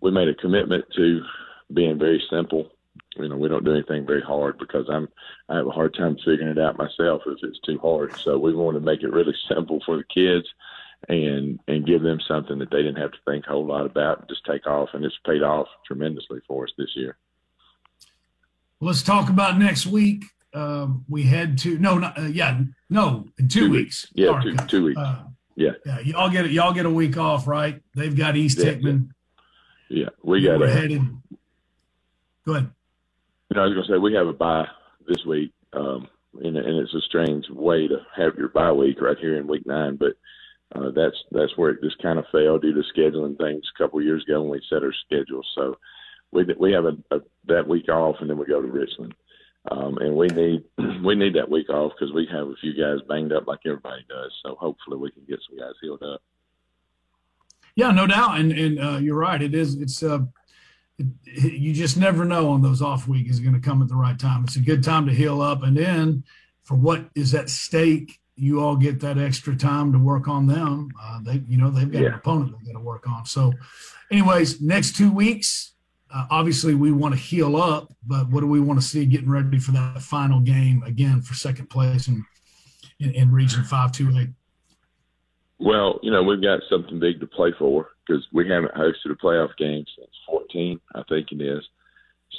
we 0.00 0.10
made 0.10 0.28
a 0.28 0.34
commitment 0.34 0.84
to 0.96 1.22
being 1.72 1.98
very 1.98 2.22
simple. 2.30 2.70
You 3.16 3.28
know, 3.28 3.36
we 3.36 3.48
don't 3.48 3.64
do 3.64 3.72
anything 3.72 4.06
very 4.06 4.22
hard 4.22 4.58
because 4.58 4.86
I'm 4.90 5.08
I 5.48 5.56
have 5.56 5.66
a 5.66 5.70
hard 5.70 5.94
time 5.94 6.16
figuring 6.16 6.48
it 6.48 6.58
out 6.58 6.78
myself 6.78 7.22
if 7.26 7.38
it's 7.42 7.60
too 7.60 7.78
hard. 7.78 8.16
So 8.18 8.38
we 8.38 8.54
want 8.54 8.76
to 8.76 8.80
make 8.80 9.02
it 9.02 9.12
really 9.12 9.34
simple 9.48 9.82
for 9.84 9.96
the 9.96 10.04
kids 10.04 10.46
and 11.08 11.58
and 11.66 11.86
give 11.86 12.02
them 12.02 12.20
something 12.28 12.58
that 12.58 12.70
they 12.70 12.78
didn't 12.78 13.00
have 13.00 13.12
to 13.12 13.18
think 13.26 13.46
a 13.46 13.50
whole 13.50 13.66
lot 13.66 13.86
about 13.86 14.20
and 14.20 14.28
just 14.28 14.44
take 14.44 14.66
off 14.66 14.90
and 14.92 15.04
it's 15.04 15.18
paid 15.26 15.42
off 15.42 15.66
tremendously 15.86 16.40
for 16.46 16.64
us 16.64 16.72
this 16.78 16.94
year. 16.94 17.16
Let's 18.80 19.02
talk 19.02 19.28
about 19.28 19.58
next 19.58 19.86
week 19.86 20.24
um, 20.54 21.04
we 21.08 21.22
had 21.22 21.58
to 21.58 21.78
no, 21.78 21.98
not, 21.98 22.18
uh, 22.18 22.22
yeah, 22.22 22.60
no, 22.90 23.26
in 23.38 23.48
two, 23.48 23.66
two 23.66 23.70
weeks. 23.70 24.06
weeks. 24.06 24.12
Yeah, 24.14 24.40
two, 24.42 24.56
two 24.66 24.84
weeks. 24.84 24.98
Uh, 24.98 25.24
yeah, 25.56 25.70
yeah. 25.84 26.00
Y'all 26.00 26.30
get 26.30 26.46
it. 26.46 26.52
Y'all 26.52 26.72
get 26.72 26.86
a 26.86 26.90
week 26.90 27.16
off, 27.16 27.46
right? 27.46 27.80
They've 27.94 28.16
got 28.16 28.36
East 28.36 28.58
yeah, 28.58 28.64
Hickman. 28.66 29.14
Yeah, 29.88 30.08
we 30.22 30.42
got. 30.42 30.60
We're 30.60 30.70
headed. 30.70 31.02
Go 32.46 32.54
ahead. 32.54 32.70
You 33.50 33.56
know, 33.56 33.62
I 33.62 33.66
was 33.66 33.74
going 33.74 33.86
to 33.86 33.92
say 33.92 33.98
we 33.98 34.14
have 34.14 34.26
a 34.26 34.32
bye 34.32 34.66
this 35.06 35.24
week, 35.26 35.52
um, 35.72 36.08
and, 36.42 36.56
and 36.56 36.78
it's 36.78 36.94
a 36.94 37.00
strange 37.02 37.48
way 37.50 37.88
to 37.88 37.98
have 38.16 38.36
your 38.36 38.48
bye 38.48 38.72
week 38.72 39.00
right 39.00 39.18
here 39.18 39.38
in 39.38 39.46
week 39.46 39.66
nine, 39.66 39.96
but. 39.96 40.12
Uh, 40.74 40.90
that's 40.96 41.16
that's 41.32 41.54
where 41.58 41.72
it 41.72 41.82
just 41.82 42.00
kind 42.00 42.18
of 42.18 42.24
fell 42.32 42.58
due 42.58 42.72
to 42.72 42.82
scheduling 42.96 43.36
things 43.36 43.62
a 43.62 43.76
couple 43.76 43.98
of 43.98 44.06
years 44.06 44.24
ago 44.26 44.40
when 44.40 44.52
we 44.52 44.62
set 44.70 44.82
our 44.82 44.94
schedule. 45.04 45.42
So 45.54 45.76
we 46.30 46.44
we 46.58 46.72
have 46.72 46.86
a, 46.86 46.96
a 47.10 47.20
that 47.46 47.68
week 47.68 47.90
off, 47.90 48.16
and 48.20 48.30
then 48.30 48.38
we 48.38 48.46
go 48.46 48.62
to 48.62 48.66
Richland. 48.66 49.14
Um, 49.70 49.98
and 49.98 50.16
we 50.16 50.26
need 50.28 50.64
we 51.04 51.14
need 51.14 51.34
that 51.36 51.50
week 51.50 51.70
off 51.70 51.92
because 51.98 52.12
we 52.12 52.26
have 52.32 52.48
a 52.48 52.54
few 52.60 52.74
guys 52.74 52.98
banged 53.08 53.32
up 53.32 53.46
like 53.46 53.60
everybody 53.64 54.04
does. 54.08 54.32
So 54.44 54.56
hopefully 54.56 54.96
we 54.96 55.10
can 55.10 55.24
get 55.28 55.40
some 55.48 55.58
guys 55.58 55.74
healed 55.80 56.02
up. 56.02 56.20
Yeah, 57.74 57.90
no 57.90 58.06
doubt, 58.06 58.38
and 58.38 58.52
and 58.52 58.80
uh, 58.80 58.98
you're 58.98 59.16
right. 59.16 59.40
It 59.40 59.54
is. 59.54 59.76
It's 59.76 60.02
uh, 60.02 60.20
it, 60.98 61.52
you 61.52 61.72
just 61.72 61.96
never 61.96 62.24
know 62.24 62.50
on 62.50 62.62
those 62.62 62.82
off 62.82 63.08
week 63.08 63.30
is 63.30 63.40
going 63.40 63.54
to 63.54 63.60
come 63.60 63.82
at 63.82 63.88
the 63.88 63.96
right 63.96 64.18
time. 64.18 64.44
It's 64.44 64.56
a 64.56 64.60
good 64.60 64.82
time 64.82 65.06
to 65.06 65.14
heal 65.14 65.40
up, 65.40 65.62
and 65.62 65.76
then 65.76 66.24
for 66.64 66.76
what 66.76 67.08
is 67.14 67.34
at 67.34 67.48
stake, 67.48 68.20
you 68.36 68.60
all 68.60 68.76
get 68.76 69.00
that 69.00 69.18
extra 69.18 69.56
time 69.56 69.92
to 69.92 69.98
work 69.98 70.28
on 70.28 70.46
them. 70.46 70.90
Uh, 71.00 71.20
they, 71.22 71.42
you 71.48 71.58
know, 71.58 71.70
they've 71.70 71.90
got 71.90 72.02
yeah. 72.02 72.08
an 72.08 72.14
opponent 72.14 72.54
they 72.58 72.72
got 72.72 72.78
to 72.78 72.84
work 72.84 73.08
on. 73.08 73.24
So, 73.24 73.52
anyways, 74.10 74.60
next 74.60 74.96
two 74.96 75.10
weeks, 75.10 75.72
uh, 76.12 76.26
obviously 76.30 76.74
we 76.74 76.92
want 76.92 77.14
to 77.14 77.20
heal 77.20 77.56
up, 77.56 77.92
but 78.06 78.28
what 78.28 78.40
do 78.40 78.46
we 78.46 78.60
want 78.60 78.80
to 78.80 78.86
see 78.86 79.06
getting 79.06 79.30
ready 79.30 79.58
for 79.58 79.72
that 79.72 80.02
final 80.02 80.40
game 80.40 80.82
again 80.84 81.20
for 81.22 81.34
second 81.34 81.70
place 81.70 82.08
in, 82.08 82.24
in, 83.00 83.10
in 83.12 83.32
Region 83.32 83.64
5 83.64 83.92
2A? 83.92 84.34
Well, 85.58 86.00
you 86.02 86.10
know, 86.10 86.22
we've 86.22 86.42
got 86.42 86.60
something 86.68 86.98
big 86.98 87.20
to 87.20 87.26
play 87.26 87.52
for 87.58 87.90
because 88.06 88.26
we 88.32 88.48
haven't 88.48 88.74
hosted 88.74 89.12
a 89.12 89.14
playoff 89.14 89.56
game 89.56 89.84
since 89.96 90.10
14, 90.26 90.80
I 90.94 91.02
think 91.08 91.28
it 91.30 91.40
is. 91.40 91.62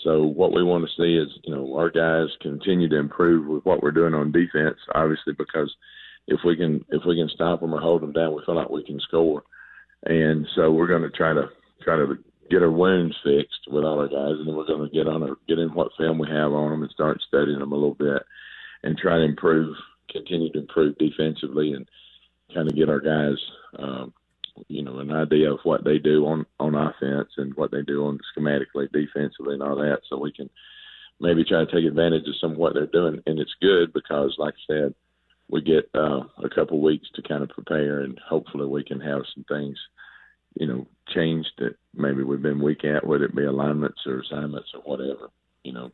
So 0.04 0.24
what 0.24 0.54
we 0.54 0.64
want 0.64 0.86
to 0.86 1.02
see 1.02 1.16
is, 1.16 1.30
you 1.44 1.56
know, 1.56 1.78
our 1.78 1.90
guys 1.90 2.28
continue 2.42 2.90
to 2.90 2.98
improve 2.98 3.48
with 3.48 3.66
what 3.66 3.82
we're 3.82 3.92
doing 3.92 4.14
on 4.14 4.32
defense, 4.32 4.78
obviously, 4.94 5.34
because 5.34 5.74
if 6.28 6.40
we 6.46 6.56
can 6.56 6.84
if 6.90 7.04
we 7.06 7.16
can 7.16 7.30
stop 7.30 7.62
them 7.62 7.74
or 7.74 7.80
hold 7.80 8.02
them 8.02 8.12
down, 8.12 8.34
we 8.34 8.44
feel 8.46 8.56
like 8.56 8.70
we 8.70 8.84
can 8.84 9.00
score. 9.00 9.44
And 10.06 10.48
so 10.56 10.72
we're 10.72 10.88
going 10.88 11.04
to 11.04 11.10
try 11.10 11.34
to 11.34 11.50
try 11.82 11.96
to 11.96 12.18
get 12.50 12.62
our 12.62 12.72
wounds 12.72 13.16
fixed 13.24 13.68
with 13.68 13.84
all 13.84 14.00
our 14.00 14.08
guys, 14.08 14.38
and 14.40 14.48
then 14.48 14.56
we're 14.56 14.66
going 14.66 14.88
to 14.88 14.96
get 14.96 15.08
on 15.08 15.24
our 15.24 15.38
get 15.48 15.60
in 15.60 15.74
what 15.74 15.92
film 15.98 16.20
we 16.20 16.28
have 16.28 16.52
on 16.52 16.72
them 16.72 16.82
and 16.84 16.92
start 16.92 17.22
studying 17.28 17.60
them 17.60 17.72
a 17.72 17.76
little 17.76 17.96
bit, 17.96 18.24
and 18.84 18.98
try 18.98 19.18
to 19.18 19.24
improve, 19.24 19.76
continue 20.10 20.52
to 20.52 20.60
improve 20.60 20.98
defensively, 20.98 21.74
and 21.74 21.88
kind 22.54 22.70
of 22.70 22.76
get 22.76 22.90
our 22.90 23.00
guys, 23.00 23.38
um, 23.80 24.14
you 24.68 24.84
know, 24.84 25.00
an 25.00 25.12
idea 25.12 25.52
of 25.52 25.60
what 25.64 25.84
they 25.84 25.98
do 25.98 26.26
on 26.26 26.46
on 26.60 26.76
offense 26.76 27.30
and 27.38 27.54
what 27.56 27.72
they 27.72 27.82
do 27.82 28.06
on 28.06 28.20
schematically 28.36 28.92
defensively 28.92 29.54
and 29.54 29.64
all 29.64 29.76
that, 29.76 30.02
so 30.10 30.18
we 30.18 30.32
can 30.32 30.50
maybe 31.20 31.44
try 31.44 31.64
to 31.64 31.72
take 31.72 31.86
advantage 31.86 32.28
of 32.28 32.36
some 32.42 32.52
of 32.52 32.58
what 32.58 32.74
they're 32.74 32.88
doing. 32.88 33.22
And 33.26 33.40
it's 33.40 33.56
good 33.62 33.94
because, 33.94 34.36
like 34.38 34.56
I 34.70 34.74
said, 34.74 34.94
we 35.50 35.62
get 35.62 35.90
uh, 35.94 36.24
a 36.44 36.50
couple 36.54 36.82
weeks 36.82 37.08
to 37.16 37.22
kind 37.22 37.44
of 37.44 37.50
prepare, 37.50 38.02
and 38.02 38.20
hopefully 38.28 38.66
we 38.66 38.84
can 38.84 39.00
have 39.00 39.22
some 39.34 39.46
things 39.48 39.78
you 40.56 40.68
know, 40.68 40.88
changed 41.10 41.52
that 41.58 41.76
maybe 41.94 42.24
we've 42.24 42.42
been 42.42 42.62
weak 42.62 42.84
at, 42.86 43.06
whether 43.06 43.26
it 43.26 43.36
be 43.36 43.44
alignments 43.44 44.02
or 44.06 44.20
assignments 44.20 44.70
or 44.74 44.82
whatever, 44.82 45.30
you 45.64 45.74
know. 45.74 45.92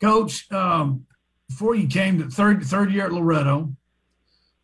Coach, 0.00 0.50
um, 0.50 1.06
before 1.48 1.74
you 1.74 1.86
came 1.86 2.18
to 2.18 2.30
third 2.30 2.64
third 2.64 2.92
year 2.92 3.06
at 3.06 3.12
Loretto, 3.12 3.70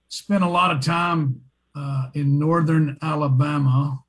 spent 0.09 0.45
a 0.45 0.49
lot 0.49 0.71
of 0.71 0.81
time 0.81 1.43
uh, 1.75 2.09
in 2.14 2.38
northern 2.38 2.97
Alabama. 3.02 4.02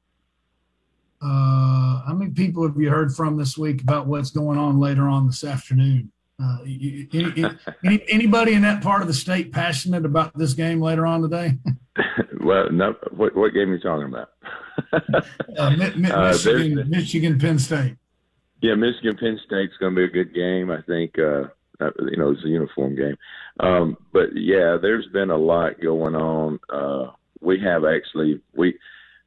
Uh, 1.21 2.03
how 2.05 2.13
many 2.13 2.31
people 2.31 2.65
have 2.65 2.79
you 2.79 2.89
heard 2.89 3.13
from 3.13 3.37
this 3.37 3.57
week 3.57 3.81
about 3.81 4.07
what's 4.07 4.29
going 4.29 4.57
on 4.57 4.79
later 4.79 5.07
on 5.07 5.27
this 5.27 5.43
afternoon? 5.43 6.11
Uh, 6.41 6.57
any, 6.63 7.45
any, 7.83 8.03
anybody 8.09 8.53
in 8.53 8.61
that 8.61 8.83
part 8.83 9.01
of 9.01 9.07
the 9.07 9.13
state 9.13 9.51
passionate 9.51 10.05
about 10.05 10.37
this 10.37 10.53
game 10.53 10.79
later 10.79 11.05
on 11.05 11.21
today? 11.21 11.57
well, 12.41 12.71
no. 12.71 12.95
What, 13.11 13.35
what 13.35 13.53
game 13.53 13.71
are 13.71 13.75
you 13.75 13.79
talking 13.79 14.07
about? 14.07 14.29
uh, 15.57 15.69
Mi- 15.71 15.95
Mi- 15.95 16.11
uh, 16.11 16.31
Michigan, 16.31 16.89
Michigan, 16.89 17.39
Penn 17.39 17.57
State. 17.57 17.95
Yeah, 18.61 18.75
Michigan, 18.75 19.17
Penn 19.17 19.39
State's 19.45 19.73
going 19.79 19.95
to 19.95 19.97
be 19.97 20.05
a 20.05 20.23
good 20.23 20.33
game. 20.33 20.69
I 20.69 20.81
think. 20.83 21.17
Uh, 21.17 21.49
you 21.79 22.17
know, 22.17 22.31
it's 22.31 22.43
a 22.43 22.47
uniform 22.47 22.95
game. 22.95 23.15
Um, 23.59 23.97
but 24.13 24.35
yeah, 24.35 24.77
there's 24.81 25.07
been 25.07 25.29
a 25.29 25.37
lot 25.37 25.79
going 25.81 26.15
on. 26.15 26.59
Uh, 26.69 27.11
we 27.41 27.59
have 27.61 27.85
actually, 27.85 28.41
we, 28.55 28.77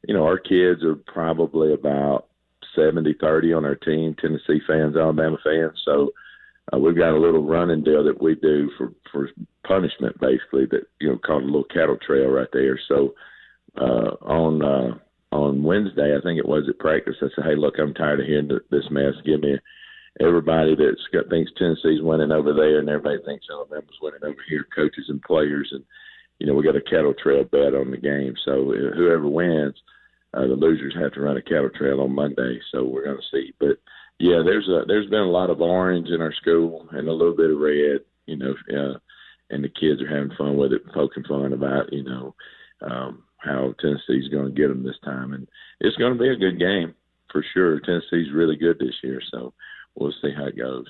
you 0.07 0.15
know, 0.15 0.25
our 0.25 0.39
kids 0.39 0.83
are 0.83 0.97
probably 0.97 1.73
about 1.73 2.27
70 2.75 3.15
30 3.21 3.53
on 3.53 3.65
our 3.65 3.75
team, 3.75 4.15
Tennessee 4.21 4.61
fans, 4.67 4.97
Alabama 4.97 5.39
fans. 5.45 5.81
So, 5.85 6.11
uh, 6.73 6.79
we've 6.79 6.97
got 6.97 7.15
a 7.15 7.19
little 7.21 7.45
running 7.45 7.83
deal 7.83 8.05
that 8.05 8.23
we 8.23 8.35
do 8.37 8.71
for 8.77 8.93
for 9.13 9.29
punishment, 9.67 10.19
basically 10.21 10.67
that 10.67 10.87
you 11.01 11.09
know 11.09 11.19
called 11.19 11.43
a 11.43 11.47
little 11.47 11.65
cattle 11.65 11.99
trail 12.05 12.29
right 12.29 12.49
there. 12.53 12.79
So 12.89 13.15
uh, 13.77 14.17
on 14.23 14.63
uh, 14.63 14.99
on 15.33 15.63
Wednesday, 15.63 16.17
I 16.17 16.21
think 16.23 16.39
it 16.39 16.49
was 16.49 16.69
at 16.69 16.79
practice, 16.79 17.17
I 17.21 17.27
said, 17.35 17.45
"Hey, 17.45 17.57
look, 17.57 17.75
I'm 17.79 17.95
tired 17.95 18.21
of 18.21 18.27
hearing 18.27 18.49
this 18.71 18.91
mess. 18.91 19.15
Give 19.25 19.41
me 19.41 19.59
everybody 20.21 20.75
that's 20.75 21.07
got 21.13 21.31
thinks 21.31 21.51
Tennessee's 21.57 22.03
winning 22.03 22.33
over 22.33 22.53
there, 22.53 22.79
and 22.79 22.89
everybody 22.89 23.19
thinks 23.25 23.47
Alabama's 23.51 23.99
winning 24.03 24.25
over 24.25 24.43
here, 24.49 24.67
coaches 24.75 25.07
and 25.09 25.23
players, 25.23 25.69
and 25.73 25.85
you 26.39 26.47
know 26.47 26.55
we 26.55 26.65
got 26.65 26.77
a 26.77 26.81
cattle 26.81 27.15
trail 27.15 27.45
bet 27.45 27.75
on 27.75 27.91
the 27.91 27.97
game. 27.97 28.35
So 28.45 28.73
uh, 28.73 28.97
whoever 28.97 29.29
wins." 29.29 29.77
Uh, 30.35 30.47
the 30.47 30.55
losers 30.55 30.95
have 31.01 31.13
to 31.13 31.21
run 31.21 31.37
a 31.37 31.43
cattle 31.43 31.71
trail 31.71 32.01
on 32.01 32.15
Monday, 32.15 32.61
so 32.71 32.85
we're 32.85 33.05
going 33.05 33.17
to 33.17 33.37
see. 33.37 33.53
But 33.59 33.79
yeah, 34.19 34.43
there's 34.45 34.69
a 34.69 34.85
there's 34.87 35.11
been 35.11 35.21
a 35.21 35.31
lot 35.31 35.51
of 35.51 35.61
orange 35.61 36.09
in 36.09 36.21
our 36.21 36.35
school 36.35 36.87
and 36.93 37.09
a 37.09 37.13
little 37.13 37.37
bit 37.37 37.51
of 37.51 37.59
red, 37.59 38.01
you 38.27 38.37
know, 38.37 38.55
uh, 38.73 38.99
and 39.51 39.65
the 39.65 39.69
kids 39.69 40.01
are 40.01 40.15
having 40.15 40.37
fun 40.37 40.57
with 40.57 40.73
it, 40.73 40.87
poking 40.93 41.25
fun 41.25 41.53
about 41.53 41.93
you 41.93 42.05
know 42.05 42.35
um, 42.83 43.25
how 43.39 43.75
Tennessee's 43.81 44.29
going 44.29 44.47
to 44.47 44.61
get 44.61 44.69
them 44.69 44.85
this 44.85 44.99
time, 45.05 45.33
and 45.33 45.49
it's 45.81 45.97
going 45.97 46.13
to 46.13 46.19
be 46.19 46.29
a 46.29 46.37
good 46.37 46.59
game 46.59 46.95
for 47.33 47.45
sure. 47.55 47.81
Tennessee's 47.81 48.33
really 48.33 48.57
good 48.57 48.79
this 48.79 48.95
year, 49.03 49.21
so 49.33 49.53
we'll 49.95 50.13
see 50.23 50.33
how 50.37 50.47
it 50.47 50.57
goes. 50.57 50.87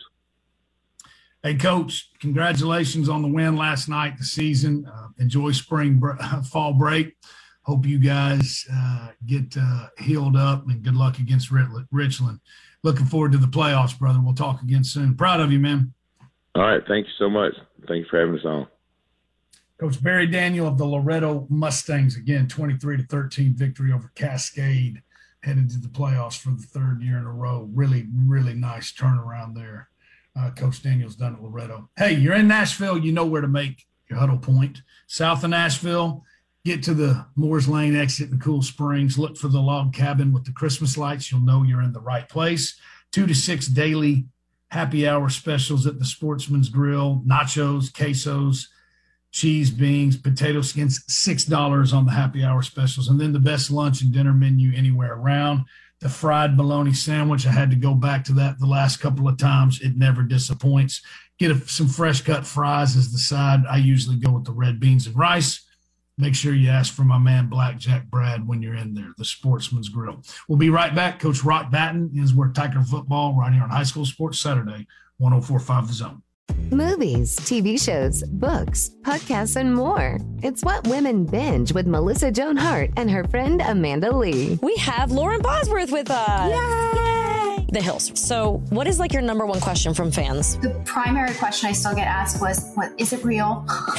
Hey, 1.43 1.55
Coach, 1.55 2.11
congratulations 2.21 3.09
on 3.09 3.23
the 3.23 3.29
win 3.29 3.57
last 3.57 3.89
night, 3.89 4.19
the 4.19 4.25
season. 4.25 4.87
Uh, 4.87 5.09
enjoy 5.19 5.53
spring, 5.53 6.03
fall 6.51 6.75
break. 6.75 7.17
Hope 7.62 7.87
you 7.87 7.99
guys 7.99 8.67
uh, 8.73 9.09
get 9.26 9.57
uh, 9.59 9.88
healed 9.99 10.37
up 10.37 10.67
and 10.69 10.83
good 10.83 10.97
luck 10.97 11.19
against 11.19 11.50
Richland. 11.50 12.40
Looking 12.83 13.07
forward 13.07 13.33
to 13.33 13.38
the 13.38 13.47
playoffs, 13.47 13.99
brother. 13.99 14.19
We'll 14.23 14.35
talk 14.35 14.62
again 14.62 14.85
soon. 14.85 15.14
Proud 15.14 15.40
of 15.40 15.52
you, 15.52 15.59
man. 15.59 15.93
All 16.55 16.62
right. 16.62 16.83
Thank 16.88 17.07
you 17.07 17.12
so 17.19 17.29
much. 17.29 17.52
Thank 17.87 18.00
you 18.00 18.07
for 18.11 18.19
having 18.19 18.38
us 18.38 18.45
on. 18.45 18.67
Coach 19.79 20.02
Barry 20.02 20.26
Daniel 20.26 20.67
of 20.67 20.76
the 20.76 20.85
Loretto 20.85 21.47
Mustangs, 21.49 22.17
again, 22.17 22.49
23 22.49 22.99
to 22.99 23.02
13 23.05 23.55
victory 23.55 23.93
over 23.93 24.11
Cascade, 24.14 25.02
headed 25.43 25.71
to 25.71 25.79
the 25.79 25.88
playoffs 25.88 26.38
for 26.38 26.50
the 26.50 26.62
third 26.62 27.00
year 27.02 27.17
in 27.17 27.25
a 27.25 27.33
row. 27.33 27.71
Really, 27.73 28.07
really 28.14 28.52
nice 28.52 28.93
turnaround 28.93 29.55
there. 29.55 29.88
Uh, 30.38 30.50
Coach 30.50 30.83
Daniel's 30.83 31.17
done 31.17 31.35
at 31.35 31.43
Loretto. 31.43 31.88
Hey, 31.97 32.12
you're 32.12 32.35
in 32.35 32.47
Nashville, 32.49 32.99
you 32.99 33.12
know 33.12 33.25
where 33.25 33.40
to 33.40 33.49
make 33.49 33.87
your 34.11 34.19
huddle 34.19 34.38
point. 34.38 34.83
South 35.07 35.45
of 35.45 35.50
Nashville, 35.50 36.25
get 36.64 36.83
to 36.85 36.95
the 36.95 37.26
Moores 37.37 37.69
Lane 37.69 37.97
exit 37.97 38.31
in 38.31 38.38
Cool 38.38 38.62
Springs. 38.62 39.19
Look 39.19 39.37
for 39.37 39.49
the 39.49 39.61
log 39.61 39.95
cabin 39.95 40.33
with 40.33 40.45
the 40.45 40.52
Christmas 40.52 40.99
lights. 40.99 41.31
You'll 41.31 41.40
know 41.40 41.62
you're 41.62 41.83
in 41.83 41.93
the 41.93 42.00
right 42.00 42.29
place. 42.29 42.79
Two 43.12 43.26
to 43.26 43.35
six 43.35 43.67
daily 43.67 44.26
happy 44.71 45.09
hour 45.09 45.29
specials 45.29 45.87
at 45.87 45.99
the 45.99 46.05
Sportsman's 46.05 46.69
Grill, 46.69 47.23
nachos, 47.26 47.90
quesos, 47.90 48.67
cheese, 49.33 49.71
beans, 49.71 50.17
potato 50.17 50.61
skins, 50.61 51.05
$6 51.09 51.95
on 51.95 52.05
the 52.05 52.12
happy 52.12 52.45
hour 52.45 52.62
specials. 52.62 53.09
And 53.09 53.21
then 53.21 53.33
the 53.33 53.38
best 53.38 53.71
lunch 53.71 54.02
and 54.02 54.12
dinner 54.12 54.33
menu 54.33 54.73
anywhere 54.75 55.14
around. 55.14 55.64
The 56.00 56.09
fried 56.09 56.57
bologna 56.57 56.95
sandwich, 56.95 57.47
I 57.47 57.52
had 57.52 57.71
to 57.71 57.76
go 57.76 57.95
back 57.95 58.25
to 58.25 58.33
that 58.35 58.59
the 58.59 58.67
last 58.67 58.99
couple 58.99 59.29
of 59.29 59.37
times. 59.37 59.81
It 59.83 59.97
never 59.97 60.23
disappoints. 60.23 61.02
Get 61.38 61.50
a, 61.50 61.69
some 61.69 61.88
fresh 61.88 62.23
cut 62.23 62.47
fries 62.47 62.97
as 62.97 63.12
the 63.12 63.19
side. 63.19 63.61
I 63.69 63.76
usually 63.76 64.17
go 64.17 64.33
with 64.33 64.45
the 64.45 64.52
red 64.52 64.81
beans 64.81 65.07
and 65.07 65.17
rice. 65.17 65.67
Make 66.21 66.35
sure 66.35 66.53
you 66.55 66.69
ask 66.69 66.93
for 66.93 67.03
my 67.03 67.19
man 67.19 67.47
Blackjack 67.47 68.11
Brad 68.11 68.47
when 68.47 68.61
you're 68.61 68.75
in 68.75 68.93
there, 68.93 69.12
the 69.17 69.25
Sportsman's 69.25 69.89
Grill. 69.89 70.21
We'll 70.49 70.59
be 70.59 70.69
right 70.69 70.95
back. 70.95 71.19
Coach 71.19 71.43
Rock 71.43 71.71
Batten 71.71 72.11
is 72.15 72.35
where 72.35 72.50
Tiger 72.50 72.83
football 72.83 73.35
right 73.35 73.53
here 73.53 73.62
on 73.62 73.71
High 73.71 73.85
School 73.85 74.05
Sports 74.05 74.39
Saturday, 74.39 74.87
1045 75.17 75.89
The 75.89 75.93
Zone. 75.95 76.23
Movies, 76.71 77.37
TV 77.41 77.83
shows, 77.83 78.23
books, 78.25 78.91
podcasts, 79.03 79.57
and 79.57 79.75
more. 79.75 80.19
It's 80.43 80.62
what 80.62 80.87
women 80.87 81.25
binge 81.25 81.73
with 81.73 81.87
Melissa 81.87 82.31
Joan 82.31 82.57
Hart 82.57 82.91
and 82.97 83.11
her 83.11 83.25
friend 83.25 83.62
Amanda 83.62 84.15
Lee. 84.15 84.59
We 84.62 84.77
have 84.77 85.11
Lauren 85.11 85.41
Bosworth 85.41 85.91
with 85.91 86.11
us. 86.11 86.50
Yay! 86.50 87.10
The 87.73 87.81
Hills. 87.81 88.12
So, 88.15 88.62
what 88.71 88.87
is 88.87 88.99
like 88.99 89.12
your 89.12 89.23
number 89.23 89.47
one 89.47 89.61
question 89.61 89.95
from 89.95 90.11
fans? 90.11 90.57
The 90.59 90.71
primary 90.85 91.35
question 91.35 91.69
I 91.69 91.73
still 91.73 91.95
get 91.95 92.07
asked 92.07 92.41
was, 92.41 92.73
"What 92.75 92.93
is 92.99 93.12
it 93.12 93.25
real?" 93.25 93.65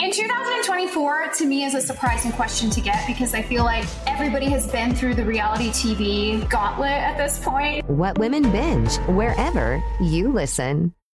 In 0.00 0.10
2024, 0.10 1.28
to 1.38 1.46
me, 1.46 1.64
is 1.64 1.74
a 1.74 1.80
surprising 1.80 2.32
question 2.32 2.70
to 2.70 2.80
get 2.80 3.06
because 3.06 3.34
I 3.34 3.42
feel 3.42 3.64
like 3.64 3.84
everybody 4.06 4.46
has 4.46 4.66
been 4.70 4.94
through 4.94 5.14
the 5.14 5.24
reality 5.24 5.70
TV 5.70 6.48
gauntlet 6.50 6.90
at 6.90 7.16
this 7.16 7.38
point. 7.38 7.88
What 7.88 8.18
women 8.18 8.50
binge 8.50 8.96
wherever 9.08 9.82
you 10.00 10.32
listen. 10.32 10.94